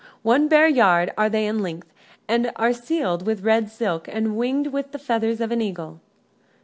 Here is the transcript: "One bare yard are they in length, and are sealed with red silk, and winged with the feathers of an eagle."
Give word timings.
"One 0.23 0.47
bare 0.47 0.67
yard 0.67 1.13
are 1.15 1.29
they 1.29 1.45
in 1.45 1.59
length, 1.59 1.93
and 2.27 2.51
are 2.55 2.73
sealed 2.73 3.23
with 3.23 3.43
red 3.43 3.69
silk, 3.69 4.07
and 4.07 4.35
winged 4.35 4.65
with 4.65 4.93
the 4.93 4.97
feathers 4.97 5.39
of 5.39 5.51
an 5.51 5.61
eagle." 5.61 6.01